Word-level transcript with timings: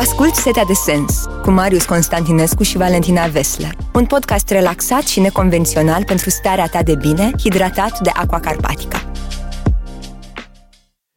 Ascult 0.00 0.34
Setea 0.34 0.64
de 0.64 0.72
Sens 0.72 1.24
cu 1.42 1.50
Marius 1.50 1.84
Constantinescu 1.84 2.62
și 2.62 2.76
Valentina 2.76 3.26
Vesler. 3.26 3.76
Un 3.94 4.06
podcast 4.06 4.48
relaxat 4.48 5.02
și 5.02 5.20
neconvențional 5.20 6.04
pentru 6.04 6.30
starea 6.30 6.66
ta 6.66 6.82
de 6.82 6.94
bine, 6.94 7.30
hidratat 7.38 8.00
de 8.00 8.10
Aqua 8.12 8.40
Carpatica. 8.40 9.10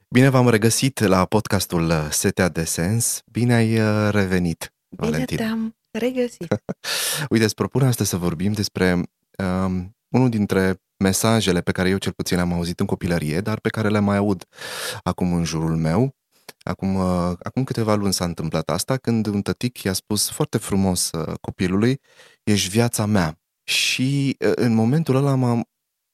Bine 0.10 0.30
v-am 0.30 0.50
regăsit 0.50 1.00
la 1.00 1.26
podcastul 1.26 2.08
Setea 2.10 2.50
de 2.50 2.64
Sens. 2.64 3.22
Bine 3.32 3.54
ai 3.54 3.80
uh, 3.80 4.10
revenit, 4.12 4.74
Bine 4.90 5.10
Valentina. 5.10 5.44
te-am 5.44 5.76
regăsit. 5.92 6.48
Uite, 7.30 7.44
îți 7.44 7.56
propun 7.56 7.82
astăzi 7.82 8.10
să 8.10 8.18
vorbim 8.18 8.52
despre 8.52 8.94
um, 8.94 9.96
unul 10.10 10.30
dintre 10.30 10.82
mesajele 11.04 11.62
pe 11.62 11.72
care 11.72 11.90
eu 11.90 11.98
cel 11.98 12.12
puțin 12.12 12.38
le-am 12.38 12.54
auzit 12.54 12.80
în 12.80 12.86
copilărie, 12.86 13.40
dar 13.40 13.60
pe 13.60 13.70
care 13.70 13.90
le 13.90 14.00
mai 14.00 14.18
aud 14.18 14.44
acum 15.04 15.34
în 15.34 15.44
jurul 15.44 15.76
meu. 15.76 16.16
Acum, 16.64 16.96
uh, 16.96 17.34
acum 17.44 17.64
câteva 17.64 17.96
luni 17.96 18.14
s-a 18.14 18.26
întâmplat 18.26 18.70
asta, 18.70 18.98
când 18.98 19.26
un 19.26 19.42
tătic 19.42 19.82
i-a 19.82 19.94
spus 19.94 20.30
foarte 20.30 20.58
frumos 20.58 21.12
uh, 21.12 21.34
copilului, 21.42 22.00
ești 22.44 22.70
viața 22.70 23.06
mea. 23.06 23.40
Și 23.64 24.38
uh, 24.40 24.52
în 24.56 24.74
momentul 24.74 25.16
ăla 25.16 25.36
m-am, 25.36 25.70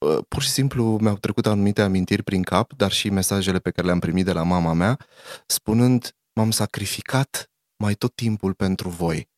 uh, 0.06 0.18
pur 0.28 0.42
și 0.42 0.50
simplu 0.50 0.98
mi-au 1.02 1.18
trecut 1.18 1.46
anumite 1.46 1.82
amintiri 1.82 2.24
prin 2.24 2.44
cap, 2.44 2.74
dar 2.74 2.92
și 2.92 3.10
mesajele 3.10 3.60
pe 3.60 3.72
care 3.72 3.88
le-am 3.88 4.00
primit 4.00 4.26
de 4.26 4.32
la 4.32 4.44
mama 4.44 4.74
mea, 4.74 4.98
spunând, 5.46 6.16
m-am 6.34 6.52
sacrificat 6.52 7.50
mai 7.84 7.94
tot 7.94 8.16
timpul 8.16 8.54
pentru 8.54 8.90
voi. 8.90 9.30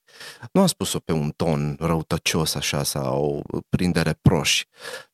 Nu 0.52 0.62
a 0.62 0.66
spus-o 0.66 1.00
pe 1.00 1.12
un 1.12 1.31
ton 1.36 1.76
răutăcios 1.80 2.55
așa 2.55 2.84
sau 2.84 3.44
plin 3.70 3.92
de 3.92 4.02
reproși, 4.02 4.67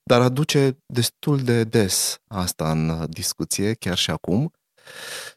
dar 0.04 0.22
aduce 0.22 0.78
destul 0.86 1.40
de 1.40 1.64
des 1.64 2.18
asta 2.28 2.72
în 2.72 2.90
uh, 2.90 3.10
discuție, 3.10 3.74
chiar 3.74 3.98
și 3.98 4.12
acum. 4.12 4.52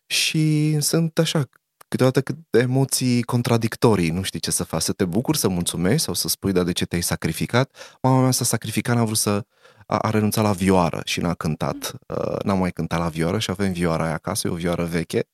Și 0.06 0.76
sunt 0.80 1.18
așa, 1.18 1.48
câteodată 1.88 2.20
cât 2.20 2.36
de 2.50 2.58
emoții 2.58 3.22
contradictorii, 3.22 4.10
nu 4.10 4.22
știi 4.22 4.40
ce 4.40 4.50
să 4.50 4.64
faci, 4.64 4.82
să 4.82 4.92
te 4.92 5.04
bucuri, 5.04 5.38
să 5.38 5.48
mulțumești 5.48 6.02
sau 6.02 6.14
să 6.14 6.28
spui, 6.28 6.52
dar 6.52 6.64
de 6.64 6.72
ce 6.72 6.84
te-ai 6.84 7.02
sacrificat? 7.02 7.96
Mama 8.02 8.20
mea 8.22 8.30
s-a 8.30 8.44
sacrificat, 8.44 8.96
n-a 8.96 9.04
vrut 9.04 9.16
să, 9.16 9.44
a, 9.86 9.96
a 9.96 10.10
renunțat 10.10 10.44
la 10.44 10.52
vioară 10.52 11.00
și 11.04 11.20
n-a 11.20 11.34
cântat, 11.34 11.92
uh, 12.06 12.42
n-a 12.44 12.54
mai 12.54 12.70
cântat 12.70 12.98
la 12.98 13.08
vioară 13.08 13.38
și 13.38 13.50
avem 13.50 13.72
vioara 13.72 14.04
aia 14.04 14.14
acasă, 14.14 14.48
e 14.48 14.50
o 14.50 14.54
vioară 14.54 14.84
veche. 14.84 15.28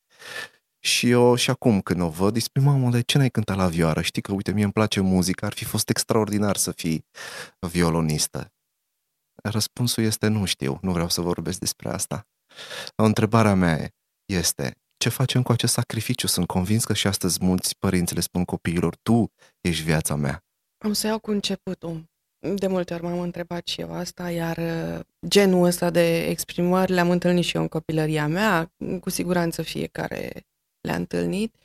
Și 0.79 1.09
eu 1.09 1.35
și 1.35 1.49
acum 1.49 1.81
când 1.81 2.01
o 2.01 2.09
văd, 2.09 2.35
îi 2.35 2.41
spun, 2.41 2.63
mamă, 2.63 2.89
de 2.89 3.01
ce 3.01 3.17
n-ai 3.17 3.29
cântat 3.29 3.57
la 3.57 3.67
vioară? 3.67 4.01
Știi 4.01 4.21
că, 4.21 4.31
uite, 4.31 4.51
mie 4.51 4.63
îmi 4.63 4.73
place 4.73 4.99
muzica, 4.99 5.45
ar 5.45 5.53
fi 5.53 5.65
fost 5.65 5.89
extraordinar 5.89 6.55
să 6.55 6.71
fii 6.71 7.05
violonistă. 7.59 8.51
Răspunsul 9.43 10.03
este 10.03 10.27
nu 10.27 10.45
știu, 10.45 10.79
nu 10.81 10.91
vreau 10.91 11.09
să 11.09 11.21
vorbesc 11.21 11.59
despre 11.59 11.89
asta. 11.89 12.27
Întrebarea 12.95 13.53
mea 13.53 13.91
este, 14.27 14.75
ce 14.97 15.09
facem 15.09 15.43
cu 15.43 15.51
acest 15.51 15.73
sacrificiu? 15.73 16.27
Sunt 16.27 16.47
convins 16.47 16.85
că 16.85 16.93
și 16.93 17.07
astăzi 17.07 17.37
mulți 17.41 17.77
părinți 17.77 18.13
le 18.13 18.19
spun 18.19 18.45
copiilor, 18.45 18.95
tu 18.95 19.31
ești 19.61 19.83
viața 19.83 20.15
mea. 20.15 20.43
Am 20.77 20.93
să 20.93 21.07
iau 21.07 21.19
cu 21.19 21.31
începutul. 21.31 22.03
De 22.55 22.67
multe 22.67 22.93
ori 22.93 23.03
m-am 23.03 23.19
întrebat 23.19 23.67
și 23.67 23.81
eu 23.81 23.93
asta, 23.93 24.31
iar 24.31 24.57
uh, 24.57 24.99
genul 25.27 25.65
ăsta 25.65 25.89
de 25.89 26.25
exprimări 26.25 26.91
le-am 26.91 27.09
întâlnit 27.09 27.43
și 27.43 27.55
eu 27.55 27.61
în 27.61 27.67
copilăria 27.67 28.27
mea, 28.27 28.73
cu 29.01 29.09
siguranță 29.09 29.61
fiecare 29.61 30.45
le-a 30.81 30.95
întâlnit. 30.95 31.55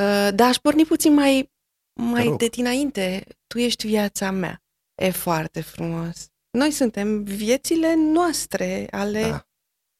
Uh, 0.00 0.28
Dar 0.34 0.48
aș 0.48 0.56
porni 0.56 0.84
puțin 0.84 1.14
mai, 1.14 1.52
Te 1.92 2.02
mai 2.02 2.24
rog. 2.24 2.38
de 2.38 2.46
dinainte. 2.46 3.24
Tu 3.46 3.58
ești 3.58 3.86
viața 3.86 4.30
mea. 4.30 4.62
E 5.02 5.10
foarte 5.10 5.60
frumos. 5.60 6.28
Noi 6.50 6.70
suntem 6.70 7.22
viețile 7.22 7.94
noastre, 7.94 8.86
ale 8.90 9.20
Da. 9.28 9.46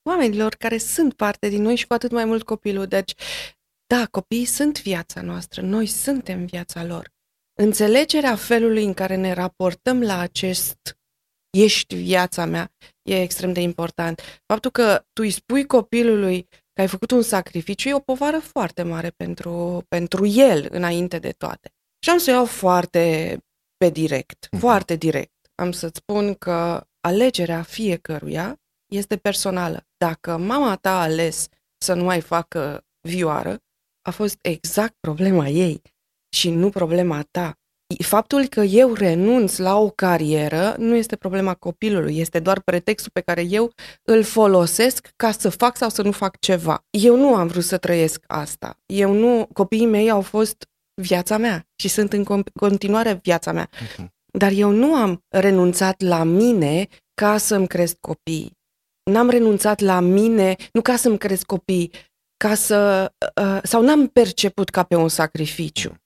Oamenilor 0.03 0.55
care 0.55 0.79
sunt 0.79 1.15
parte 1.15 1.49
din 1.49 1.63
noi 1.63 1.77
și 1.77 1.87
cu 1.87 1.93
atât 1.93 2.11
mai 2.11 2.25
mult 2.25 2.43
copilul. 2.43 2.87
Deci, 2.87 3.15
da, 3.87 4.07
copiii 4.07 4.45
sunt 4.45 4.83
viața 4.83 5.21
noastră, 5.21 5.63
noi 5.63 5.87
suntem 5.87 6.45
viața 6.45 6.85
lor. 6.85 7.09
Înțelegerea 7.61 8.37
felului 8.37 8.85
în 8.85 8.95
care 8.95 9.17
ne 9.17 9.33
raportăm 9.33 10.03
la 10.03 10.19
acest 10.19 10.99
ești 11.51 11.95
viața 11.95 12.45
mea 12.45 12.73
e 13.03 13.23
extrem 13.23 13.53
de 13.53 13.61
important. 13.61 14.21
Faptul 14.47 14.71
că 14.71 14.97
tu 15.13 15.23
îi 15.23 15.31
spui 15.31 15.67
copilului 15.67 16.49
că 16.73 16.81
ai 16.81 16.89
făcut 16.89 17.11
un 17.11 17.23
sacrificiu 17.23 17.89
e 17.89 17.95
o 17.95 17.99
povară 17.99 18.39
foarte 18.39 18.83
mare 18.83 19.11
pentru, 19.11 19.85
pentru 19.89 20.27
el 20.27 20.69
înainte 20.71 21.19
de 21.19 21.31
toate. 21.31 21.71
Și 22.05 22.11
am 22.11 22.19
să 22.19 22.31
iau 22.31 22.45
foarte 22.45 23.37
pe 23.77 23.91
direct, 23.91 24.49
Mhm. 24.51 24.61
foarte 24.61 24.97
direct. 24.97 25.51
Am 25.55 25.73
să-ți 25.73 25.99
spun 25.99 26.35
că 26.35 26.87
alegerea 27.01 27.63
fiecăruia 27.63 28.61
este 28.93 29.17
personală. 29.17 29.87
Dacă 30.03 30.37
mama 30.37 30.77
ta 30.77 30.99
a 30.99 31.03
ales 31.03 31.49
să 31.79 31.95
nu 31.95 32.05
mai 32.05 32.21
facă 32.21 32.85
vioară, 33.09 33.59
a 34.03 34.11
fost 34.11 34.39
exact 34.41 34.95
problema 35.01 35.49
ei 35.49 35.83
și 36.37 36.51
nu 36.51 36.71
problema 36.71 37.27
ta. 37.31 37.57
Faptul 38.05 38.47
că 38.47 38.61
eu 38.61 38.93
renunț 38.93 39.57
la 39.57 39.79
o 39.79 39.91
carieră 39.91 40.75
nu 40.79 40.95
este 40.95 41.17
problema 41.17 41.55
copilului, 41.55 42.19
este 42.19 42.41
doar 42.41 42.61
pretextul 42.61 43.11
pe 43.15 43.21
care 43.21 43.43
eu 43.43 43.73
îl 44.03 44.23
folosesc 44.23 45.09
ca 45.17 45.31
să 45.31 45.49
fac 45.49 45.77
sau 45.77 45.89
să 45.89 46.03
nu 46.03 46.13
fac 46.13 46.39
ceva. 46.39 46.85
Eu 46.91 47.17
nu 47.17 47.35
am 47.35 47.47
vrut 47.47 47.65
să 47.65 47.79
trăiesc 47.79 48.25
asta. 48.27 48.79
Eu 48.87 49.13
nu, 49.13 49.49
copiii 49.53 49.87
mei 49.87 50.11
au 50.11 50.21
fost 50.21 50.69
viața 51.03 51.37
mea 51.37 51.69
și 51.77 51.89
sunt 51.89 52.13
în 52.13 52.25
con- 52.25 52.53
continuare 52.61 53.21
viața 53.23 53.53
mea. 53.53 53.69
Mhm. 53.97 54.15
Dar 54.39 54.53
eu 54.53 54.71
nu 54.71 54.95
am 54.95 55.25
renunțat 55.29 56.01
la 56.01 56.23
mine 56.23 56.87
ca 57.15 57.37
să-mi 57.37 57.67
cresc 57.67 57.97
copiii. 58.01 58.61
N-am 59.11 59.31
renunțat 59.31 59.81
la 59.81 60.01
mine, 60.01 60.57
nu 60.73 60.81
ca 60.81 60.97
să-mi 60.97 61.19
cresc 61.19 61.47
copiii, 61.47 61.93
ca 62.37 62.55
să. 62.55 63.13
Uh, 63.43 63.59
sau 63.63 63.83
n-am 63.83 64.07
perceput 64.07 64.69
ca 64.69 64.83
pe 64.83 64.95
un 64.95 65.09
sacrificiu 65.09 65.97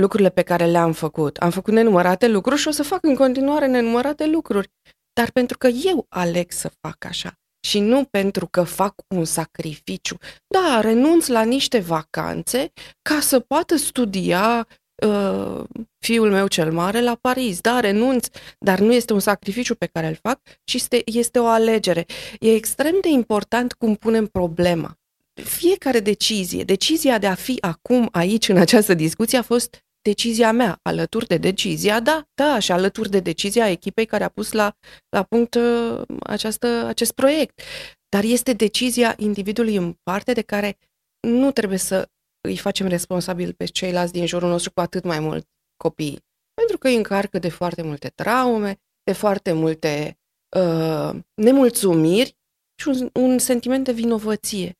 lucrurile 0.00 0.30
pe 0.30 0.42
care 0.42 0.66
le-am 0.66 0.92
făcut. 0.92 1.36
Am 1.36 1.50
făcut 1.50 1.72
nenumărate 1.72 2.28
lucruri 2.28 2.60
și 2.60 2.68
o 2.68 2.70
să 2.70 2.82
fac 2.82 3.04
în 3.04 3.14
continuare 3.14 3.66
nenumărate 3.66 4.26
lucruri. 4.26 4.68
Dar 5.12 5.30
pentru 5.30 5.58
că 5.58 5.66
eu 5.66 6.06
aleg 6.08 6.50
să 6.50 6.70
fac 6.80 7.04
așa 7.04 7.34
și 7.66 7.80
nu 7.80 8.04
pentru 8.04 8.46
că 8.46 8.62
fac 8.62 8.94
un 9.08 9.24
sacrificiu. 9.24 10.16
Da, 10.46 10.80
renunț 10.80 11.26
la 11.26 11.42
niște 11.42 11.78
vacanțe 11.78 12.72
ca 13.02 13.20
să 13.20 13.40
poată 13.40 13.76
studia 13.76 14.66
uh, 15.06 15.64
fiul 15.98 16.30
meu 16.30 16.46
cel 16.46 16.72
mare 16.72 17.00
la 17.00 17.14
Paris. 17.20 17.60
Da, 17.60 17.80
renunț, 17.80 18.26
dar 18.58 18.78
nu 18.78 18.92
este 18.92 19.12
un 19.12 19.20
sacrificiu 19.20 19.74
pe 19.74 19.86
care 19.86 20.06
îl 20.06 20.18
fac, 20.22 20.40
ci 20.64 20.74
este, 20.74 21.02
este 21.04 21.38
o 21.38 21.46
alegere. 21.46 22.06
E 22.40 22.54
extrem 22.54 22.98
de 23.00 23.08
important 23.08 23.72
cum 23.72 23.94
punem 23.94 24.26
problema. 24.26 24.94
Fiecare 25.32 26.00
decizie, 26.00 26.64
decizia 26.64 27.18
de 27.18 27.26
a 27.26 27.34
fi 27.34 27.58
acum 27.60 28.08
aici 28.12 28.48
în 28.48 28.56
această 28.56 28.94
discuție 28.94 29.38
a 29.38 29.42
fost 29.42 29.84
decizia 30.02 30.52
mea, 30.52 30.78
alături 30.82 31.26
de 31.26 31.36
decizia, 31.36 32.00
da, 32.00 32.28
da, 32.34 32.58
și 32.58 32.72
alături 32.72 33.10
de 33.10 33.20
decizia 33.20 33.70
echipei 33.70 34.04
care 34.04 34.24
a 34.24 34.28
pus 34.28 34.52
la, 34.52 34.76
la 35.08 35.22
punct 35.22 35.54
uh, 35.54 36.02
această, 36.22 36.84
acest 36.86 37.12
proiect. 37.12 37.60
Dar 38.08 38.24
este 38.24 38.52
decizia 38.52 39.14
individului 39.16 39.76
în 39.76 39.96
parte 40.02 40.32
de 40.32 40.42
care 40.42 40.78
nu 41.20 41.50
trebuie 41.50 41.78
să 41.78 42.08
îi 42.40 42.56
facem 42.56 42.86
responsabil 42.86 43.52
pe 43.52 43.64
ceilalți 43.64 44.12
din 44.12 44.26
jurul 44.26 44.48
nostru, 44.48 44.72
cu 44.72 44.80
atât 44.80 45.04
mai 45.04 45.20
mult 45.20 45.48
copiii. 45.76 46.24
Pentru 46.54 46.78
că 46.78 46.88
îi 46.88 46.96
încarcă 46.96 47.38
de 47.38 47.48
foarte 47.48 47.82
multe 47.82 48.08
traume, 48.08 48.80
de 49.02 49.12
foarte 49.12 49.52
multe 49.52 50.18
uh, 50.56 51.18
nemulțumiri 51.34 52.36
și 52.80 52.88
un, 52.88 53.10
un 53.12 53.38
sentiment 53.38 53.84
de 53.84 53.92
vinovăție. 53.92 54.78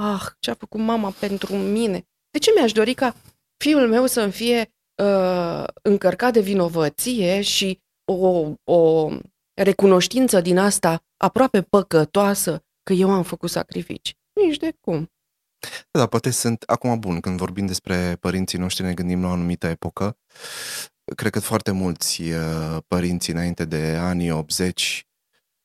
Ah, 0.00 0.22
ce 0.38 0.50
a 0.50 0.54
făcut 0.54 0.80
mama 0.80 1.10
pentru 1.10 1.56
mine? 1.56 2.08
De 2.30 2.38
ce 2.38 2.52
mi-aș 2.54 2.72
dori 2.72 2.94
ca 2.94 3.14
fiul 3.64 3.88
meu 3.88 4.06
să-mi 4.06 4.32
fie 4.32 4.74
uh, 5.02 5.64
încărcat 5.82 6.32
de 6.32 6.40
vinovăție 6.40 7.40
și 7.40 7.80
o, 8.04 8.52
o 8.64 9.08
recunoștință 9.62 10.40
din 10.40 10.58
asta 10.58 11.04
aproape 11.16 11.62
păcătoasă 11.62 12.64
că 12.82 12.92
eu 12.92 13.10
am 13.10 13.22
făcut 13.22 13.50
sacrificii? 13.50 14.14
Nici 14.44 14.56
de 14.56 14.76
cum. 14.80 15.10
Da, 15.90 16.06
poate 16.06 16.30
sunt, 16.30 16.62
acum 16.62 16.98
bun, 16.98 17.20
când 17.20 17.38
vorbim 17.38 17.66
despre 17.66 18.16
părinții 18.20 18.58
noștri, 18.58 18.84
ne 18.84 18.94
gândim 18.94 19.22
la 19.22 19.28
o 19.28 19.30
anumită 19.30 19.66
epocă. 19.66 20.18
Cred 21.14 21.32
că 21.32 21.40
foarte 21.40 21.70
mulți 21.70 22.22
uh, 22.22 22.76
părinți 22.88 23.30
înainte 23.30 23.64
de 23.64 23.96
anii 24.00 24.30
80 24.30 25.06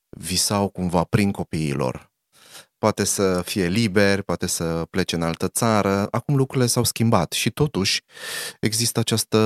visau 0.09 0.69
cumva 0.69 1.03
prin 1.03 1.31
copiilor. 1.31 2.12
Poate 2.77 3.03
să 3.03 3.42
fie 3.45 3.68
liber, 3.68 4.21
poate 4.21 4.48
să 4.48 4.86
plece 4.89 5.15
în 5.15 5.21
altă 5.21 5.48
țară. 5.48 6.07
Acum 6.12 6.36
lucrurile 6.36 6.68
s-au 6.68 6.83
schimbat 6.83 7.31
și 7.31 7.50
totuși 7.50 8.04
există 8.59 9.00
această, 9.00 9.38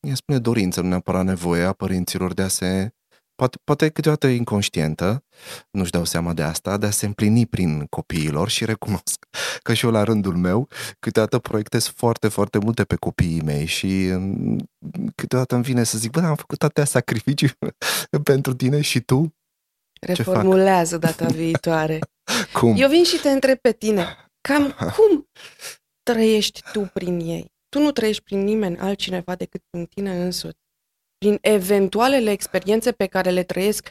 ia 0.00 0.14
spune, 0.14 0.38
dorință, 0.38 0.80
nu 0.80 0.88
neapărat 0.88 1.24
nevoie 1.24 1.62
a 1.62 1.72
părinților 1.72 2.34
de 2.34 2.42
a 2.42 2.48
se 2.48 2.90
poate, 3.36 3.58
poate 3.64 3.88
câteodată 3.88 4.26
inconștientă, 4.26 5.24
nu-și 5.70 5.90
dau 5.90 6.04
seama 6.04 6.32
de 6.32 6.42
asta, 6.42 6.76
de 6.76 6.86
a 6.86 6.90
se 6.90 7.06
împlini 7.06 7.46
prin 7.46 7.86
copiilor 7.90 8.48
și 8.48 8.64
recunosc 8.64 9.26
că 9.62 9.74
și 9.74 9.84
eu 9.84 9.90
la 9.90 10.02
rândul 10.02 10.36
meu 10.36 10.68
câteodată 10.98 11.38
proiectez 11.38 11.86
foarte, 11.86 12.28
foarte 12.28 12.58
multe 12.58 12.84
pe 12.84 12.96
copiii 12.96 13.42
mei 13.42 13.64
și 13.64 13.86
mm, 14.12 14.70
câteodată 15.14 15.54
îmi 15.54 15.64
vine 15.64 15.84
să 15.84 15.98
zic, 15.98 16.10
bă, 16.10 16.20
am 16.20 16.34
făcut 16.34 16.62
atâtea 16.62 16.84
sacrificii 16.84 17.50
pentru 18.30 18.54
tine 18.54 18.80
și 18.80 19.00
tu? 19.00 19.34
Ce 20.00 20.22
fac? 20.22 20.34
Reformulează 20.34 20.98
data 20.98 21.26
viitoare. 21.42 21.98
Cum? 22.52 22.74
Eu 22.76 22.88
vin 22.88 23.04
și 23.04 23.20
te 23.20 23.30
întreb 23.30 23.58
pe 23.58 23.72
tine. 23.72 24.16
Cam 24.40 24.70
cum 24.70 25.28
trăiești 26.02 26.62
tu 26.72 26.90
prin 26.92 27.20
ei. 27.20 27.54
Tu 27.68 27.78
nu 27.80 27.90
trăiești 27.90 28.22
prin 28.22 28.44
nimeni 28.44 28.78
altcineva 28.78 29.34
decât 29.34 29.62
prin 29.70 29.86
tine 29.86 30.22
însuți. 30.24 30.65
Prin 31.18 31.38
eventualele 31.40 32.30
experiențe 32.30 32.92
pe 32.92 33.06
care 33.06 33.30
le 33.30 33.42
trăiesc 33.42 33.90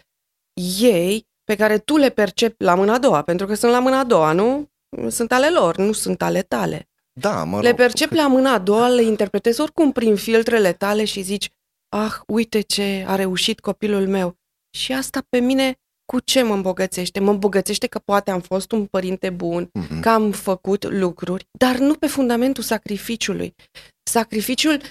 ei, 0.80 1.28
pe 1.44 1.56
care 1.56 1.78
tu 1.78 1.98
le 1.98 2.10
percepi 2.10 2.64
la 2.64 2.76
mâna 2.76 2.94
a 2.94 3.00
doua, 3.00 3.22
pentru 3.22 3.46
că 3.46 3.54
sunt 3.54 3.72
la 3.72 3.80
mâna 3.80 4.00
a 4.00 4.04
doua, 4.04 4.32
nu? 4.32 4.70
Sunt 5.10 5.32
ale 5.32 5.50
lor, 5.50 5.78
nu 5.78 5.92
sunt 5.92 6.22
ale 6.22 6.42
tale. 6.42 6.90
Da, 7.20 7.44
mă 7.44 7.56
rog. 7.56 7.64
Le 7.64 7.74
percepi 7.74 8.16
la 8.16 8.28
mâna 8.28 8.52
a 8.54 8.60
doua, 8.60 8.88
le 8.88 9.02
interpretezi 9.02 9.62
oricum 9.62 9.92
prin 9.92 10.16
filtrele 10.16 10.74
tale 10.74 11.06
și 11.06 11.22
zici, 11.22 11.50
ah, 11.96 12.14
uite 12.28 12.62
ce 12.62 13.06
a 13.08 13.16
reușit 13.16 13.60
copilul 13.60 14.08
meu. 14.08 14.38
Și 14.78 14.94
asta 14.94 15.26
pe 15.30 15.40
mine 15.40 15.76
cu 16.06 16.20
ce 16.20 16.42
mă 16.42 16.54
îmbogățește? 16.54 17.20
Mă 17.20 17.32
îmbogățește 17.32 17.88
că 17.88 18.00
poate 18.00 18.32
am 18.32 18.40
fost 18.42 18.72
un 18.72 18.86
părinte 18.86 19.30
bun, 19.30 19.70
Mhm. 19.74 20.00
că 20.00 20.10
am 20.10 20.32
făcut 20.32 20.84
lucruri, 20.84 21.48
dar 21.52 21.78
nu 21.78 21.94
pe 21.94 22.08
fundamentul 22.08 22.64
sacrificiului. 22.64 23.56
Sacrificiul, 24.04 24.82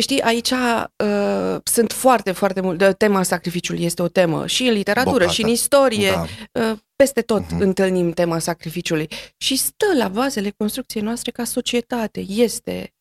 știi, 0.00 0.20
aici 0.20 0.50
uh, 0.50 1.56
sunt 1.64 1.92
foarte, 1.92 2.32
foarte 2.32 2.60
mult. 2.60 2.94
Tema 2.98 3.22
sacrificiului 3.22 3.84
este 3.84 4.02
o 4.02 4.08
temă 4.08 4.46
și 4.46 4.62
în 4.66 4.72
literatură, 4.72 5.12
Bogată. 5.12 5.32
și 5.32 5.42
în 5.42 5.48
istorie. 5.48 6.10
Da. 6.52 6.70
Uh, 6.70 6.78
peste 6.96 7.22
tot 7.22 7.50
Mhm. 7.50 7.60
întâlnim 7.60 8.10
tema 8.12 8.38
sacrificiului. 8.38 9.08
Și 9.36 9.56
stă 9.56 9.86
la 9.96 10.08
bazele 10.08 10.50
construcției 10.56 11.02
noastre 11.02 11.30
ca 11.30 11.44
societate. 11.44 12.20
Este, 12.20 12.94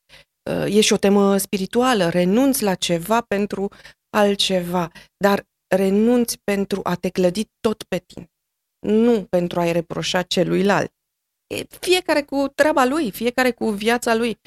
uh, 0.52 0.76
e 0.76 0.82
și 0.82 0.94
o 0.94 0.98
temă 0.98 1.38
spirituală. 1.38 2.10
Renunți 2.10 2.64
la 2.64 2.76
ceva 2.76 3.22
pentru 3.22 3.72
altceva, 4.18 4.92
dar 5.18 5.48
renunți 5.76 6.38
pentru 6.44 6.80
a 6.84 6.96
te 6.96 7.10
clădi 7.10 7.46
tot 7.60 7.84
pe 7.84 7.98
tine. 8.06 8.32
Nu 8.88 9.24
pentru 9.30 9.60
a-i 9.60 9.72
reproșa 9.72 10.22
celuilalt. 10.22 10.92
E 11.56 11.64
fiecare 11.80 12.22
cu 12.22 12.52
treaba 12.56 12.86
lui, 12.86 13.12
fiecare 13.12 13.52
cu 13.52 13.70
viața 13.70 14.16
lui. 14.16 14.38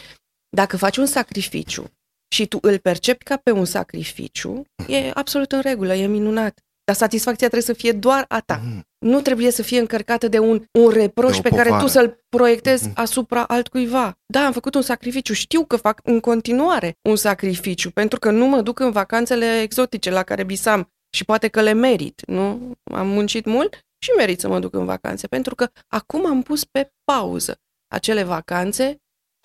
Dacă 0.56 0.76
faci 0.76 0.96
un 0.96 1.06
sacrificiu 1.06 1.90
și 2.32 2.46
tu 2.46 2.58
îl 2.62 2.78
percepi 2.78 3.24
ca 3.24 3.36
pe 3.36 3.50
un 3.50 3.64
sacrificiu, 3.64 4.62
e 4.88 5.10
absolut 5.14 5.52
în 5.52 5.60
regulă, 5.60 5.94
e 5.94 6.06
minunat. 6.06 6.58
Dar 6.84 6.96
satisfacția 6.96 7.48
trebuie 7.48 7.74
să 7.74 7.80
fie 7.82 7.92
doar 7.92 8.24
a 8.28 8.40
ta. 8.40 8.60
Mhm. 8.64 8.82
Nu 8.98 9.20
trebuie 9.20 9.50
să 9.50 9.62
fie 9.62 9.78
încărcată 9.78 10.28
de 10.28 10.38
un, 10.38 10.64
un 10.78 10.88
reproș 10.88 11.32
De 11.32 11.38
o 11.38 11.42
pe 11.42 11.48
care 11.56 11.62
tu 11.68 11.74
povară. 11.74 11.88
să-l 11.90 12.24
proiectezi 12.28 12.84
Mhm. 12.88 12.92
asupra 13.00 13.44
altcuiva. 13.44 14.18
Da, 14.26 14.44
am 14.46 14.52
făcut 14.52 14.74
un 14.74 14.82
sacrificiu, 14.82 15.32
știu 15.32 15.64
că 15.64 15.76
fac 15.76 16.00
în 16.02 16.20
continuare 16.20 16.94
un 17.08 17.16
sacrificiu, 17.16 17.90
pentru 17.90 18.18
că 18.18 18.30
nu 18.30 18.46
mă 18.46 18.60
duc 18.60 18.78
în 18.78 18.90
vacanțele 18.90 19.60
exotice 19.60 20.10
la 20.10 20.22
care 20.22 20.44
bisam 20.44 20.88
și 21.16 21.24
poate 21.24 21.48
că 21.48 21.60
le 21.60 21.72
merit, 21.72 22.22
nu? 22.26 22.72
Am 22.92 23.08
muncit 23.08 23.44
mult 23.44 23.74
și 23.98 24.10
merit 24.16 24.40
să 24.40 24.48
mă 24.48 24.58
duc 24.58 24.74
în 24.74 24.84
vacanțe, 24.84 25.26
pentru 25.26 25.54
că 25.54 25.66
acum 25.88 26.26
am 26.26 26.42
pus 26.42 26.64
pe 26.64 26.90
pauză 27.04 27.56
acele 27.94 28.22
vacanțe. 28.22 28.96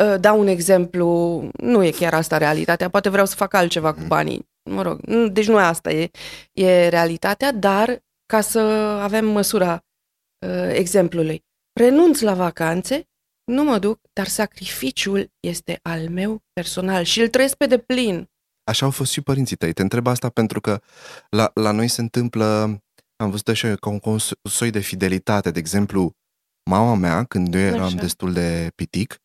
Uh, 0.04 0.20
Dau 0.20 0.40
un 0.40 0.48
exemplu, 0.48 1.06
nu 1.58 1.84
e 1.84 1.92
chiar 1.92 2.14
asta 2.14 2.38
realitatea, 2.38 2.90
poate 2.90 3.10
vreau 3.10 3.26
să 3.26 3.36
fac 3.36 3.54
altceva 3.54 3.94
cu 3.94 4.02
banii, 4.08 4.50
mă 4.70 4.82
rog, 4.82 5.00
nu- 5.02 5.28
deci 5.28 5.48
nu 5.48 5.58
asta 5.58 5.92
e, 5.92 6.10
e 6.54 6.88
realitatea, 6.88 7.52
dar 7.52 8.04
ca 8.26 8.42
să 8.42 8.60
avem 9.02 9.26
măsura 9.26 9.86
uh, 10.48 10.70
exemplului. 10.74 11.46
Renunț 11.80 12.20
la 12.22 12.34
vacanțe, 12.34 13.08
nu 13.52 13.64
mă 13.64 13.80
duc, 13.80 14.00
dar 14.14 14.28
sacrificiul 14.28 15.32
este 15.40 15.80
al 15.82 16.10
meu 16.10 16.42
personal 16.54 17.04
și 17.04 17.22
îl 17.22 17.28
trăiesc 17.28 17.56
pe 17.56 17.66
deplin. 17.66 18.30
Așa 18.64 18.86
au 18.86 18.92
fost 18.92 19.12
și 19.12 19.22
părinții 19.22 19.56
tăi. 19.56 19.74
Te 19.74 19.82
întreb 19.82 20.08
asta 20.08 20.30
pentru 20.30 20.62
că 20.62 20.82
la, 21.30 21.52
la 21.54 21.72
noi 21.72 21.88
se 21.88 22.02
întâmplă, 22.02 22.46
am 23.16 23.30
văzut 23.30 23.48
așa 23.48 23.76
ca 23.76 23.90
un 23.90 24.00
cons- 24.00 24.32
soi 24.42 24.70
de 24.70 24.80
fidelitate. 24.80 25.52
De 25.52 25.60
exemplu, 25.60 26.12
mama 26.70 26.96
mea, 26.96 27.24
când 27.24 27.54
eu 27.54 27.60
eram 27.62 27.84
Așa. 27.86 27.96
destul 27.96 28.34
de 28.34 28.72
pitic, 28.76 29.18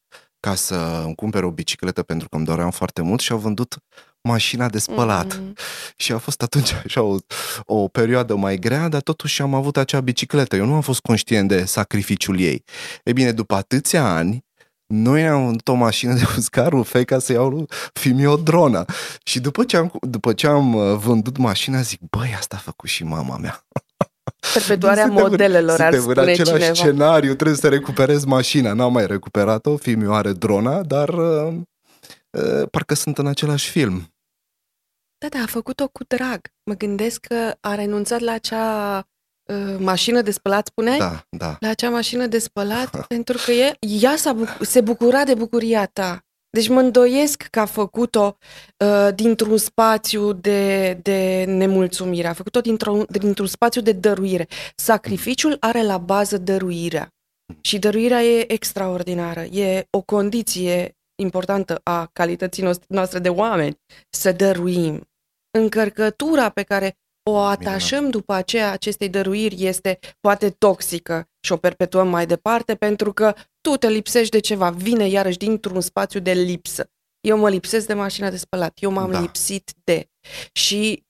ca 0.47 0.55
să 0.55 1.03
îmi 1.05 1.15
cumpere 1.15 1.47
o 1.47 1.51
bicicletă 1.51 2.03
pentru 2.03 2.29
că 2.29 2.37
îmi 2.37 2.45
doream 2.45 2.71
foarte 2.71 3.03
mult 3.03 3.21
și 3.21 3.33
au 3.33 3.39
vândut 3.39 3.77
mașina 4.23 4.69
de 4.69 4.79
spălat. 4.79 5.39
Mm. 5.39 5.53
Și 5.97 6.13
a 6.13 6.19
fost 6.19 6.43
atunci 6.43 6.73
așa 6.85 7.03
o, 7.03 7.17
o 7.65 7.89
perioadă 7.89 8.35
mai 8.35 8.59
grea, 8.59 8.89
dar 8.89 9.01
totuși 9.01 9.43
am 9.43 9.55
avut 9.55 9.77
acea 9.77 10.01
bicicletă. 10.01 10.57
Eu 10.57 10.67
nu 10.67 10.75
am 10.75 10.81
fost 10.81 11.01
conștient 11.01 11.49
de 11.49 11.65
sacrificiul 11.65 12.41
ei. 12.41 12.65
E 13.05 13.13
bine, 13.13 13.33
după 13.33 13.55
atâția 13.55 14.15
ani, 14.15 14.45
noi 14.87 15.23
ne-am 15.23 15.45
vândut 15.45 15.69
o 15.69 15.75
mașină 15.75 16.15
de 16.15 16.23
uscat 16.39 16.69
rufe 16.69 17.05
ca 17.05 17.19
să 17.19 17.33
iau 17.33 17.49
lui 17.49 17.67
Fimi 17.93 18.27
o 18.27 18.37
dronă. 18.37 18.85
Și 19.25 19.41
după 19.41 19.65
ce 19.65 19.77
am, 19.77 19.93
după 20.01 20.33
ce 20.33 20.47
am 20.47 20.75
uh, 20.75 20.97
vândut 20.97 21.37
mașina, 21.37 21.81
zic, 21.81 22.01
băi, 22.11 22.35
asta 22.39 22.57
a 22.57 22.59
făcut 22.59 22.89
și 22.89 23.05
mama 23.05 23.37
mea. 23.37 23.67
Perpetuarea 24.55 25.05
Suntem 25.05 25.25
în- 25.25 25.31
modelelor, 25.31 25.81
ar 25.81 25.93
suntem 25.93 26.09
în 26.09 26.15
spune 26.15 26.31
același 26.31 26.73
cineva. 26.73 26.75
scenariu, 26.75 27.35
trebuie 27.35 27.57
să 27.57 27.69
recuperez 27.69 28.25
mașina. 28.25 28.73
N-am 28.73 28.93
mai 28.93 29.07
recuperat-o, 29.07 29.77
Fimiu 29.77 30.13
are 30.13 30.33
drona, 30.33 30.83
dar 30.83 31.09
uh, 31.09 31.55
uh, 32.31 32.69
parcă 32.71 32.95
sunt 32.95 33.19
în 33.19 33.27
același 33.27 33.71
film. 33.71 34.15
Da, 35.19 35.29
da, 35.29 35.39
a 35.43 35.47
făcut-o 35.47 35.89
cu 35.89 36.05
drag. 36.09 36.41
Mă 36.65 36.75
gândesc 36.75 37.21
că 37.21 37.55
a 37.61 37.75
renunțat 37.75 38.21
la 38.21 38.33
acea 38.33 38.99
uh, 39.49 39.77
mașină 39.79 40.21
de 40.21 40.31
spălat, 40.31 40.67
spuneai? 40.67 40.99
Da, 40.99 41.25
da. 41.31 41.57
La 41.61 41.69
acea 41.69 41.91
mașină 41.91 42.27
de 42.27 42.39
spălat, 42.39 43.07
pentru 43.15 43.39
că 43.45 43.51
e, 43.53 43.77
ea 43.79 44.17
s-a 44.17 44.33
buc- 44.35 44.61
se 44.61 44.81
bucura 44.81 45.25
de 45.25 45.35
bucuria 45.35 45.87
ta. 45.87 46.25
Deci 46.57 46.69
mă 46.69 46.81
îndoiesc 46.81 47.43
că 47.43 47.61
a 47.61 47.65
făcut-o 47.65 48.37
uh, 48.77 49.09
dintr-un 49.15 49.57
spațiu 49.57 50.33
de, 50.33 50.93
de 51.03 51.45
nemulțumire, 51.45 52.29
a 52.29 52.33
făcut-o 52.33 52.61
dintr-un, 52.61 53.07
dintr-un 53.09 53.47
spațiu 53.47 53.81
de 53.81 53.93
dăruire. 53.93 54.47
Sacrificiul 54.77 55.57
are 55.61 55.83
la 55.83 55.99
bază 55.99 56.39
dăruirea. 56.39 57.09
Și 57.61 57.79
dăruirea 57.79 58.23
e 58.23 58.53
extraordinară, 58.53 59.41
e 59.41 59.87
o 59.91 60.01
condiție 60.01 60.97
importantă 61.23 61.81
a 61.83 62.07
calității 62.13 62.63
noastre- 62.63 62.87
noastre 62.89 63.19
de 63.19 63.29
oameni, 63.29 63.77
să 64.11 64.33
dăruim. 64.33 65.09
Încărcătura 65.59 66.49
pe 66.49 66.63
care 66.63 66.97
o 67.31 67.37
atașăm 67.37 68.11
după 68.11 68.33
aceea 68.33 68.73
acestei 68.73 69.09
dăruiri 69.09 69.65
este 69.65 69.99
poate 70.21 70.51
toxică 70.51 71.27
și 71.45 71.53
o 71.53 71.57
perpetuăm 71.57 72.09
mai 72.09 72.27
departe 72.27 72.75
pentru 72.75 73.13
că 73.13 73.35
tu 73.61 73.77
te 73.77 73.89
lipsești 73.89 74.31
de 74.31 74.39
ceva, 74.39 74.71
vine 74.71 75.09
iarăși 75.09 75.39
dintr-un 75.39 75.81
spațiu 75.81 76.21
de 76.21 76.33
lipsă. 76.33 76.91
Eu 77.21 77.39
mă 77.39 77.49
lipsesc 77.51 77.87
de 77.87 77.95
mașina 77.95 78.31
de 78.31 78.37
spălat, 78.37 78.79
eu 78.81 78.91
m-am 78.91 79.11
Da. 79.11 79.21
lipsit 79.21 79.73
de. 79.85 80.09
Și 80.53 81.05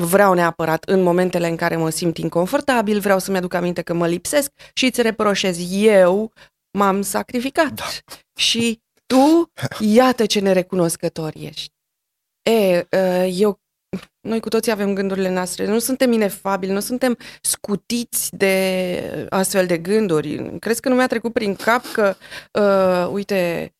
vreau 0.00 0.34
neapărat 0.34 0.84
în 0.84 1.02
momentele 1.02 1.48
în 1.48 1.56
care 1.56 1.76
mă 1.76 1.90
simt 1.90 2.16
inconfortabil, 2.18 3.00
vreau 3.00 3.18
să-mi 3.18 3.36
aduc 3.36 3.54
aminte 3.54 3.82
că 3.82 3.92
mă 3.94 4.06
lipsesc 4.06 4.52
și 4.74 4.84
îți 4.84 5.02
reproșez 5.02 5.58
eu 5.82 6.32
m-am 6.78 7.02
sacrificat. 7.02 7.72
Da. 7.72 7.84
Și 8.36 8.80
tu, 9.06 9.50
iată 9.80 10.26
ce 10.26 10.40
nerecunoscător 10.40 11.32
ești. 11.36 11.72
E, 12.42 12.78
uh, 12.78 13.28
eu, 13.38 13.60
noi 14.20 14.40
cu 14.40 14.48
toții 14.48 14.72
avem 14.72 14.94
gândurile 14.94 15.30
noastre, 15.30 15.66
nu 15.66 15.78
suntem 15.78 16.12
inefabili, 16.12 16.72
nu 16.72 16.80
suntem 16.80 17.16
scutiți 17.40 18.36
de 18.36 19.26
astfel 19.28 19.66
de 19.66 19.78
gânduri. 19.78 20.58
Crezi 20.58 20.80
că 20.80 20.88
nu 20.88 20.94
mi-a 20.94 21.06
trecut 21.06 21.32
prin 21.32 21.54
cap 21.54 21.84
că, 21.92 22.14
uh, 22.52 23.12
uite, 23.12 23.72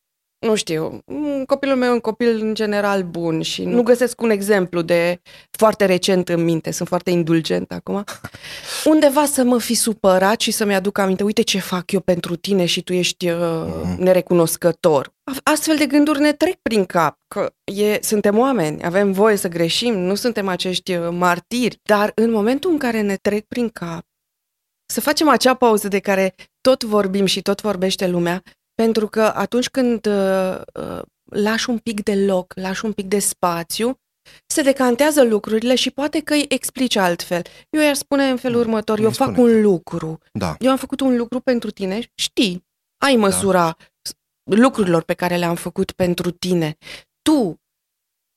nu 0.43 0.55
știu, 0.55 1.01
m, 1.05 1.43
copilul 1.45 1.75
meu 1.75 1.89
e 1.89 1.93
un 1.93 1.99
copil 1.99 2.39
în 2.41 2.53
general 2.53 3.03
bun 3.03 3.41
și 3.41 3.63
nu 3.63 3.83
găsesc 3.83 4.21
un 4.21 4.29
exemplu 4.29 4.81
de 4.81 5.21
foarte 5.51 5.85
recent 5.85 6.29
în 6.29 6.43
minte, 6.43 6.71
sunt 6.71 6.87
foarte 6.87 7.09
indulgent 7.11 7.71
acum, 7.71 8.03
undeva 8.93 9.25
să 9.25 9.43
mă 9.43 9.59
fi 9.59 9.73
supărat 9.73 10.39
și 10.39 10.51
să-mi 10.51 10.75
aduc 10.75 10.97
aminte, 10.97 11.23
uite 11.23 11.41
ce 11.41 11.59
fac 11.59 11.91
eu 11.91 11.99
pentru 11.99 12.35
tine 12.35 12.65
și 12.65 12.81
tu 12.83 12.93
ești 12.93 13.29
uh, 13.29 13.37
Mhm. 13.83 14.01
nerecunoscător. 14.03 15.13
Astfel 15.43 15.75
de 15.77 15.85
gânduri 15.85 16.19
ne 16.19 16.31
trec 16.33 16.55
prin 16.61 16.85
cap, 16.85 17.17
că 17.27 17.53
e, 17.63 17.97
suntem 18.01 18.37
oameni, 18.37 18.83
avem 18.83 19.11
voie 19.11 19.35
să 19.35 19.47
greșim, 19.47 19.97
nu 19.99 20.15
suntem 20.15 20.47
acești 20.47 20.95
uh, 20.95 21.07
martiri, 21.11 21.79
dar 21.83 22.11
în 22.15 22.31
momentul 22.31 22.71
în 22.71 22.77
care 22.77 23.01
ne 23.01 23.15
trec 23.15 23.45
prin 23.45 23.69
cap, 23.69 24.05
să 24.85 25.01
facem 25.01 25.27
acea 25.29 25.53
pauză 25.53 25.87
de 25.87 25.99
care 25.99 26.35
tot 26.61 26.83
vorbim 26.83 27.25
și 27.25 27.41
tot 27.41 27.61
vorbește 27.61 28.07
lumea, 28.07 28.41
pentru 28.73 29.07
că 29.07 29.21
atunci 29.21 29.69
când 29.69 30.05
uh, 30.05 30.61
uh, 30.73 31.01
lași 31.23 31.69
un 31.69 31.77
pic 31.77 32.03
de 32.03 32.25
loc, 32.25 32.53
lași 32.55 32.85
un 32.85 32.93
pic 32.93 33.05
de 33.07 33.19
spațiu, 33.19 33.97
se 34.45 34.61
decantează 34.61 35.23
lucrurile 35.23 35.75
și 35.75 35.91
poate 35.91 36.19
că 36.19 36.33
îi 36.33 36.45
explici 36.49 36.95
altfel. 36.95 37.41
Eu 37.69 37.81
i-aș 37.81 37.97
spune 37.97 38.29
în 38.29 38.37
felul 38.37 38.57
Mm, 38.57 38.63
următor, 38.67 38.97
îi 38.97 39.03
eu 39.03 39.11
fac 39.11 39.31
spune. 39.31 39.51
un 39.51 39.61
lucru, 39.61 40.19
Da. 40.31 40.55
eu 40.59 40.71
am 40.71 40.77
făcut 40.77 40.99
un 40.99 41.17
lucru 41.17 41.39
pentru 41.39 41.71
tine, 41.71 41.99
știi, 42.15 42.65
ai 43.05 43.15
măsura 43.15 43.77
lucrurilor 44.51 45.03
pe 45.03 45.13
care 45.13 45.37
le-am 45.37 45.55
făcut 45.55 45.91
pentru 45.91 46.31
tine. 46.31 46.77
Tu, 47.21 47.61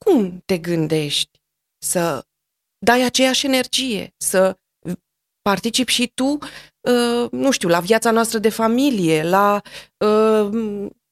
cum 0.04 0.42
te 0.44 0.58
gândești 0.58 1.40
să 1.84 2.24
dai 2.78 3.02
aceeași 3.04 3.46
energie, 3.46 4.14
să 4.16 4.58
participi 5.50 5.92
și 5.92 6.10
tu, 6.14 6.24
uh, 6.80 7.30
nu 7.30 7.50
știu, 7.50 7.68
la 7.68 7.80
viața 7.80 8.10
noastră 8.10 8.38
de 8.38 8.48
familie, 8.48 9.22
la, 9.22 9.60
uh, 10.04 10.48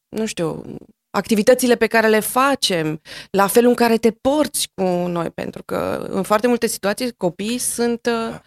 nu 0.08 0.26
știu, 0.26 0.62
activitățile 1.10 1.76
pe 1.76 1.86
care 1.86 2.08
le 2.08 2.20
facem, 2.20 3.00
la 3.30 3.46
felul 3.46 3.68
în 3.68 3.74
care 3.74 3.96
te 3.98 4.10
porți 4.10 4.68
cu 4.74 4.82
noi, 4.86 5.30
pentru 5.30 5.62
că 5.62 6.06
în 6.10 6.22
foarte 6.22 6.46
multe 6.46 6.66
situații 6.66 7.12
copiii 7.16 7.58
sunt 7.58 8.06
uh, 8.06 8.38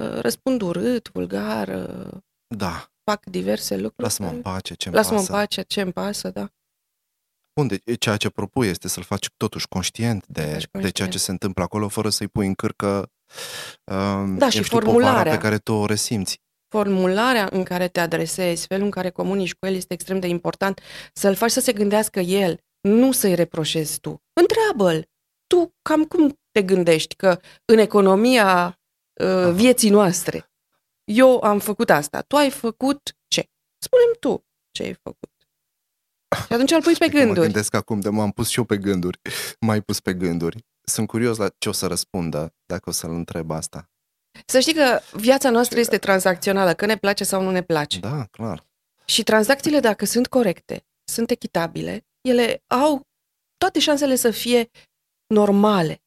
uh, 0.00 0.18
răspund 0.20 0.60
urât, 0.60 1.10
vulgar, 1.12 1.68
uh, 1.68 2.18
Da. 2.56 2.86
fac 3.10 3.24
diverse 3.24 3.74
lucruri. 3.74 4.02
Lasă-mă 4.02 4.28
în 4.28 4.42
care- 4.42 4.54
pace, 4.54 4.74
ce-mi 4.74 4.94
Lasă-mă 4.94 5.18
în 5.18 5.24
pasă. 5.26 5.38
pace, 5.38 5.62
ce 5.62 5.80
îmi 5.80 5.92
pasă, 5.92 6.30
da. 6.30 6.48
Bun, 7.60 7.66
deci 7.66 7.98
ceea 7.98 8.16
ce 8.16 8.28
propui 8.30 8.68
este 8.68 8.88
să-l 8.88 9.02
faci 9.02 9.28
totuși 9.36 9.68
conștient 9.68 10.26
de, 10.26 10.40
Faci 10.40 10.50
de 10.52 10.58
ceea 10.60 10.68
conștient. 10.82 11.10
ce 11.10 11.18
se 11.18 11.30
întâmplă 11.30 11.62
acolo, 11.62 11.88
fără 11.88 12.08
să-i 12.08 12.28
pui 12.28 12.46
în 12.46 12.54
cârcă 12.54 12.88
um, 12.96 13.06
Da, 14.36 14.48
și 14.48 14.56
eu 14.56 14.62
știu, 14.62 14.78
povara 14.78 14.92
formularea. 14.92 15.32
pe 15.32 15.38
care 15.38 15.58
tu 15.58 15.72
o 15.72 15.86
resimți. 15.86 16.40
Formularea 16.68 17.48
în 17.50 17.62
care 17.62 17.88
te 17.88 18.00
adresezi, 18.00 18.66
felul 18.66 18.84
în 18.84 18.90
care 18.90 19.10
comunici 19.10 19.54
cu 19.54 19.66
el 19.66 19.74
este 19.74 19.92
extrem 19.94 20.20
de 20.20 20.26
important. 20.26 20.80
Să-l 21.12 21.34
faci 21.34 21.50
să 21.50 21.60
se 21.60 21.72
gândească 21.72 22.20
el, 22.20 22.58
nu 22.80 23.12
să-i 23.12 23.34
reproșezi 23.34 24.00
tu. 24.00 24.22
Întreabă-l. 24.40 25.06
Tu 25.46 25.74
cam 25.82 26.04
cum 26.04 26.38
te 26.50 26.62
gândești 26.62 27.14
că 27.14 27.40
în 27.64 27.78
economia 27.78 28.80
uh, 29.24 29.52
vieții 29.52 29.90
noastre 29.90 30.52
eu 31.04 31.40
am 31.40 31.58
făcut 31.58 31.90
asta, 31.90 32.20
tu 32.20 32.36
ai 32.36 32.50
făcut 32.50 33.16
ce? 33.28 33.50
Spune-mi 33.78 34.16
tu 34.20 34.46
ce 34.70 34.82
ai 34.82 34.94
făcut. 35.02 35.30
Și 36.46 36.52
atunci 36.52 36.70
îl 36.70 36.82
pui 36.82 36.92
pe 36.92 37.04
Știi 37.04 37.08
că 37.10 37.16
Mă 37.16 37.24
gânduri. 37.24 37.46
gândesc 37.46 37.74
acum, 37.74 38.00
de 38.00 38.08
m-am 38.08 38.30
pus 38.30 38.48
și 38.48 38.58
eu 38.58 38.64
pe 38.64 38.78
gânduri. 38.78 39.20
M-ai 39.60 39.80
pus 39.80 40.00
pe 40.00 40.14
gânduri. 40.14 40.64
Sunt 40.86 41.06
curios 41.08 41.36
la 41.36 41.48
ce 41.58 41.68
o 41.68 41.72
să 41.72 41.86
răspundă 41.86 42.54
dacă 42.66 42.88
o 42.88 42.92
să-l 42.92 43.10
întreb 43.10 43.50
asta. 43.50 43.90
Să 44.46 44.60
știi 44.60 44.74
că 44.74 45.00
viața 45.12 45.50
noastră 45.50 45.78
este 45.78 45.98
tranzacțională, 45.98 46.74
că 46.74 46.86
ne 46.86 46.96
place 46.96 47.24
sau 47.24 47.42
nu 47.42 47.50
ne 47.50 47.62
place. 47.62 47.98
Da, 47.98 48.24
clar. 48.30 48.66
Și 49.04 49.22
tranzacțiile, 49.22 49.80
dacă 49.80 50.04
sunt 50.04 50.26
corecte, 50.26 50.86
sunt 51.04 51.30
echitabile, 51.30 52.06
ele 52.20 52.62
au 52.66 53.00
toate 53.56 53.78
șansele 53.78 54.14
să 54.14 54.30
fie 54.30 54.70
normale 55.34 56.02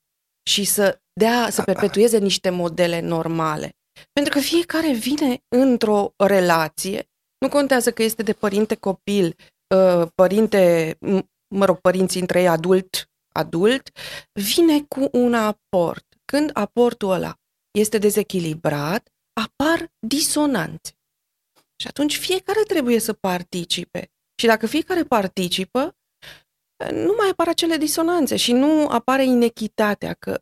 și 0.50 0.64
să 0.64 1.00
dea, 1.14 1.50
să 1.50 1.62
perpetueze 1.62 2.18
niște 2.18 2.50
modele 2.50 3.00
normale. 3.00 3.70
Pentru 4.14 4.34
că 4.34 4.40
fiecare 4.40 4.94
vine 4.94 5.44
într-o 5.56 6.14
relație, 6.18 7.10
nu 7.38 7.50
contează 7.50 7.92
că 7.92 8.04
este 8.04 8.24
de 8.24 8.34
părinte-copil, 8.34 9.36
uh, 9.76 10.08
părinte, 10.16 10.94
m- 11.06 11.26
mă 11.56 11.66
rog, 11.66 11.78
părinții 11.78 12.20
între 12.20 12.40
ei 12.42 12.48
adult, 12.48 13.10
adult, 13.36 13.90
vine 14.32 14.82
cu 14.82 15.10
un 15.12 15.34
aport. 15.34 16.06
Când 16.26 16.50
aportul 16.54 17.12
ăla 17.12 17.40
este 17.72 17.98
dezechilibrat, 17.98 19.10
apar 19.42 19.94
disonanțe. 20.08 20.92
Și 21.82 21.88
atunci 21.88 22.18
fiecare 22.18 22.64
trebuie 22.68 23.00
să 23.00 23.14
participe. 23.14 24.12
Și 24.40 24.46
dacă 24.46 24.68
fiecare 24.68 25.04
participă, 25.04 25.98
nu 26.92 27.14
mai 27.18 27.30
apar 27.32 27.48
acele 27.48 27.78
disonanțe 27.78 28.36
și 28.36 28.52
nu 28.52 28.88
apare 28.88 29.24
inechitatea, 29.24 30.14
că, 30.14 30.42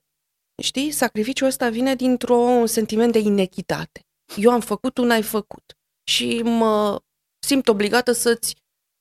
știi, 0.64 0.92
sacrificiul 0.92 1.48
ăsta 1.48 1.70
vine 1.70 1.96
dintr-un 1.96 2.68
sentiment 2.68 3.12
de 3.12 3.20
inechitate. 3.20 4.02
Eu 4.36 4.52
am 4.52 4.60
făcut, 4.60 4.94
tu 4.94 5.04
n-ai 5.04 5.24
făcut. 5.24 5.78
Și 6.12 6.42
mă 6.42 7.02
simt 7.46 7.68
obligată 7.68 8.12
să-ți 8.12 8.56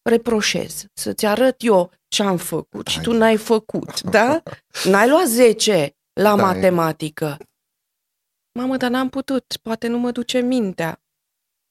reproșez, 0.08 0.84
să-ți 0.92 1.26
arăt 1.26 1.62
eu 1.62 1.90
ce 2.12 2.22
am 2.22 2.36
făcut 2.36 2.86
și 2.86 2.94
Hai. 2.94 3.04
tu 3.04 3.12
n-ai 3.12 3.36
făcut, 3.36 4.00
da? 4.00 4.42
N-ai 4.84 5.08
luat 5.08 5.26
10 5.26 5.96
la 6.20 6.36
Da, 6.36 6.42
e- 6.42 6.44
matematică. 6.44 7.36
Mamă, 8.58 8.76
dar 8.76 8.90
n-am 8.90 9.08
putut, 9.08 9.56
poate 9.62 9.86
nu 9.86 9.98
mă 9.98 10.10
duce 10.10 10.40
mintea. 10.40 11.02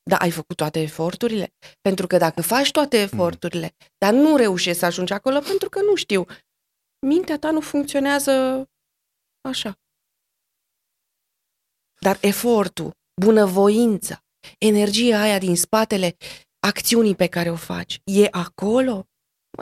Dar 0.09 0.21
ai 0.21 0.31
făcut 0.31 0.55
toate 0.55 0.79
eforturile? 0.81 1.53
Pentru 1.81 2.07
că 2.07 2.17
dacă 2.17 2.41
faci 2.41 2.71
toate 2.71 2.97
eforturile, 2.97 3.75
dar 3.97 4.13
nu 4.13 4.35
reușești 4.35 4.79
să 4.79 4.85
ajungi 4.85 5.13
acolo, 5.13 5.39
pentru 5.39 5.69
că 5.69 5.81
nu 5.81 5.95
știu, 5.95 6.25
mintea 7.07 7.39
ta 7.39 7.51
nu 7.51 7.61
funcționează 7.61 8.31
așa. 9.49 9.79
Dar 11.99 12.17
efortul, 12.21 12.91
bunăvoința, 13.21 14.23
energia 14.59 15.21
aia 15.21 15.37
din 15.39 15.55
spatele 15.55 16.15
acțiunii 16.67 17.15
pe 17.15 17.27
care 17.27 17.49
o 17.51 17.55
faci, 17.55 18.01
e 18.03 18.27
acolo? 18.31 19.05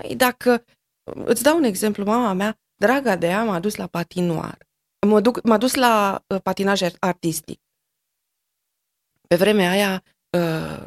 Măi, 0.01 0.15
dacă... 0.15 0.63
Îți 1.25 1.43
dau 1.43 1.57
un 1.57 1.63
exemplu, 1.63 2.03
mama 2.03 2.33
mea, 2.33 2.59
draga 2.75 3.15
de 3.15 3.27
ea, 3.27 3.43
m-a 3.43 3.59
dus 3.59 3.75
la 3.75 3.87
patinoar. 3.87 4.57
Mă 5.07 5.21
duc, 5.21 5.43
m-a 5.43 5.57
dus 5.57 5.73
la 5.73 6.23
uh, 6.27 6.41
patinaj 6.41 6.81
ar- 6.81 6.95
artistic. 6.99 7.59
Pe 9.27 9.35
vremea 9.35 9.69
aia, 9.69 10.03
uh, 10.37 10.85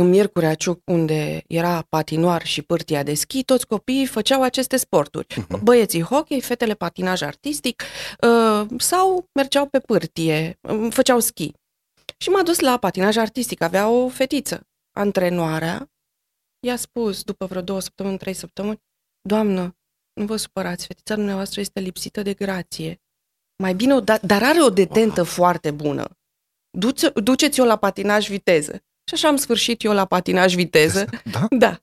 în 0.00 0.08
Miercurea 0.08 0.54
Ciuc, 0.54 0.80
unde 0.84 1.44
era 1.46 1.82
patinoar 1.88 2.46
și 2.46 2.62
pârtia 2.62 3.02
de 3.02 3.14
schi, 3.14 3.44
toți 3.44 3.66
copiii 3.66 4.06
făceau 4.06 4.42
aceste 4.42 4.76
sporturi. 4.76 5.26
Mhm. 5.48 5.64
Băieții 5.64 6.02
hockey, 6.02 6.40
fetele 6.40 6.74
patinaj 6.74 7.22
artistic 7.22 7.82
uh, 8.20 8.66
sau 8.76 9.28
mergeau 9.34 9.66
pe 9.66 9.80
pârtie, 9.80 10.58
uh, 10.60 10.92
făceau 10.92 11.20
schi. 11.20 11.52
Și 12.18 12.28
m-a 12.28 12.42
dus 12.42 12.58
la 12.58 12.78
patinaj 12.78 13.16
artistic, 13.16 13.60
avea 13.60 13.88
o 13.88 14.08
fetiță. 14.08 14.66
Antrenoarea 14.92 15.90
i-a 16.60 16.76
spus, 16.76 17.22
după 17.22 17.46
vreo 17.46 17.62
două 17.62 17.80
săptămâni, 17.80 18.18
trei 18.18 18.34
săptămâni, 18.34 18.80
Doamnă, 19.28 19.76
nu 20.12 20.24
vă 20.24 20.36
supărați, 20.36 20.86
fetița 20.86 21.14
dumneavoastră 21.14 21.60
este 21.60 21.80
lipsită 21.80 22.22
de 22.22 22.34
grație. 22.34 23.02
Mai 23.62 23.74
bine, 23.74 23.94
o 23.94 24.00
da- 24.00 24.18
dar 24.22 24.42
are 24.42 24.62
o 24.62 24.70
detentă 24.70 25.22
foarte 25.22 25.70
bună. 25.70 26.18
Duce- 26.78 27.12
duceți-o 27.14 27.64
la 27.64 27.76
patinaj 27.76 28.28
viteză. 28.28 28.72
Și 29.08 29.14
așa 29.14 29.28
am 29.28 29.36
sfârșit 29.36 29.82
eu 29.82 29.92
la 29.92 30.04
patinaj 30.06 30.54
viteză. 30.54 31.04
Da? 31.32 31.46
Da. 31.50 31.78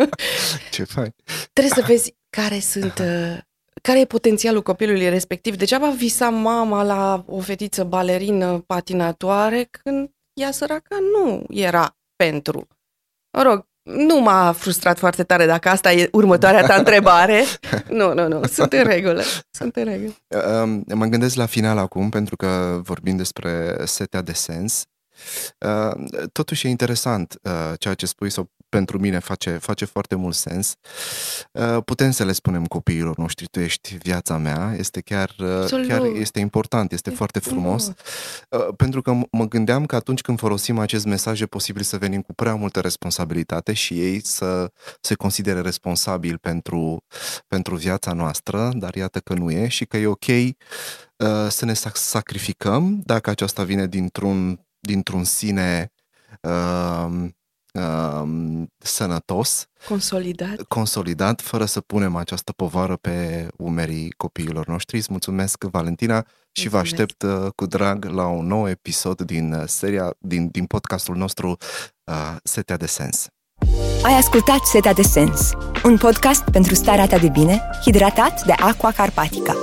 Ce 0.72 0.84
fain. 0.84 1.14
Trebuie 1.52 1.74
să 1.74 1.84
vezi 1.86 2.14
care 2.36 2.58
sunt... 2.58 2.98
uh, 2.98 3.38
care 3.82 4.00
e 4.00 4.04
potențialul 4.06 4.62
copilului 4.62 5.08
respectiv. 5.08 5.56
Degeaba 5.56 5.90
visa 5.90 6.30
mama 6.30 6.82
la 6.82 7.24
o 7.26 7.40
fetiță 7.40 7.84
balerină 7.84 8.60
patinatoare 8.60 9.64
când 9.64 10.10
ea 10.40 10.50
săraca 10.50 10.98
nu 10.98 11.44
era 11.48 11.96
pentru. 12.16 12.66
Mă 13.36 13.42
rog, 13.42 13.69
nu 13.82 14.20
m-a 14.20 14.52
frustrat 14.52 14.98
foarte 14.98 15.22
tare 15.22 15.46
dacă 15.46 15.68
asta 15.68 15.92
e 15.92 16.08
următoarea 16.12 16.66
ta 16.66 16.74
întrebare. 16.84 17.44
Nu, 17.88 18.14
nu, 18.14 18.28
nu, 18.28 18.44
sunt 18.44 18.72
în 18.72 18.82
regulă. 18.82 19.22
Sunt 19.50 19.76
în 19.76 19.84
regulă. 19.84 20.14
Um, 20.62 20.84
Mă 20.94 21.04
gândesc 21.04 21.34
la 21.34 21.46
final 21.46 21.78
acum, 21.78 22.08
pentru 22.08 22.36
că 22.36 22.80
vorbim 22.82 23.16
despre 23.16 23.76
setea 23.84 24.22
de 24.22 24.32
sens. 24.32 24.84
Uh, 25.58 26.26
Totuși 26.32 26.66
e 26.66 26.70
interesant 26.70 27.38
uh, 27.42 27.72
ceea 27.78 27.94
ce 27.94 28.06
spui, 28.06 28.30
sau 28.30 28.50
pentru 28.70 28.98
mine 28.98 29.18
face, 29.18 29.50
face 29.50 29.84
foarte 29.84 30.14
mult 30.14 30.34
sens. 30.34 30.74
Uh, 31.52 31.78
Putem 31.84 32.10
să 32.10 32.24
le 32.24 32.32
spunem 32.32 32.64
copiilor 32.66 33.16
noștri, 33.16 33.46
tu 33.46 33.60
ești 33.60 33.96
viața 33.96 34.36
mea, 34.36 34.74
este 34.78 35.00
chiar, 35.00 35.34
uh, 35.38 35.48
Absolut. 35.60 35.86
chiar 35.88 36.02
este 36.04 36.40
important, 36.40 36.92
este 36.92 37.10
foarte 37.10 37.38
frumos. 37.38 37.86
Uh, 38.48 38.68
Pentru 38.76 39.02
că 39.02 39.12
m- 39.20 39.30
mă 39.30 39.48
gândeam 39.48 39.86
că 39.86 39.96
atunci 39.96 40.20
când 40.20 40.38
folosim 40.38 40.78
acest 40.78 41.04
mesaj 41.04 41.40
e 41.40 41.46
posibil 41.46 41.82
să 41.82 41.96
venim 41.98 42.20
cu 42.20 42.34
prea 42.34 42.54
multă 42.54 42.80
responsabilitate 42.80 43.72
și 43.72 44.00
ei 44.00 44.24
să 44.24 44.72
se 45.00 45.14
considere 45.14 45.60
responsabili 45.60 46.38
pentru, 46.38 47.04
pentru 47.48 47.76
viața 47.76 48.12
noastră, 48.12 48.70
dar 48.74 48.94
iată 48.94 49.18
că 49.18 49.34
nu 49.34 49.50
e 49.50 49.68
și 49.68 49.84
că 49.84 49.96
e 49.96 50.06
ok 50.06 50.26
uh, 50.26 50.54
să 51.48 51.64
ne 51.64 51.72
sac- 51.72 51.94
sacrificăm 51.94 53.00
dacă 53.04 53.30
aceasta 53.30 53.62
vine 53.62 53.86
dintr-un, 53.86 54.60
dintr-un 54.80 55.24
sine 55.24 55.92
uh, 56.40 57.06
uh, 57.72 57.99
sănătos, 58.78 59.66
Consolidat. 59.88 60.62
consolidat, 60.62 61.40
fără 61.40 61.64
să 61.64 61.80
punem 61.80 62.16
această 62.16 62.52
povară 62.52 62.96
pe 62.96 63.48
umerii 63.56 64.10
copiilor 64.16 64.66
noștri. 64.66 64.96
Îți 64.96 65.06
mulțumesc, 65.10 65.64
Valentina, 65.64 66.26
și 66.52 66.68
vă 66.68 66.76
Mulțumesc. 66.76 66.92
aștept 67.12 67.22
uh, 67.22 67.52
cu 67.54 67.66
drag 67.66 68.04
la 68.04 68.26
un 68.26 68.46
nou 68.46 68.68
episod 68.68 69.20
din 69.20 69.52
uh, 69.52 69.62
seria, 69.66 70.14
din, 70.18 70.48
din 70.48 70.64
podcastul 70.64 71.16
nostru 71.16 71.56
uh, 72.04 72.36
Setea 72.42 72.76
de 72.76 72.86
Sens. 72.86 73.26
Ai 74.02 74.12
ascultat 74.14 74.64
Setea 74.64 74.92
de 74.92 75.02
Sens, 75.02 75.50
un 75.84 75.96
podcast 75.96 76.42
pentru 76.42 76.74
starea 76.74 77.06
ta 77.06 77.18
de 77.18 77.28
bine, 77.28 77.62
hidratat 77.84 78.44
de 78.44 78.52
Aqua 78.52 78.90
Carpatica. 78.92 79.56